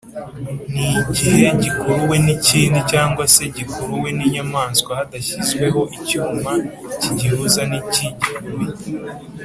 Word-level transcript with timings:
nigihe 0.75 1.47
gikuruwe 1.61 2.15
n’ikindi 2.25 2.79
cg 2.91 3.15
se 3.33 3.43
gikuruwe 3.55 4.09
n’inyamaswa 4.17 4.91
hadashyizweho 4.99 5.81
icyuma 5.97 6.51
kigihuza 7.01 7.61
n’ikigikuruye 7.69 8.77